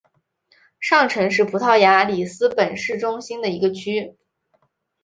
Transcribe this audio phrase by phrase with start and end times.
[0.79, 4.17] 上城是葡萄牙里斯本市中心的一个区。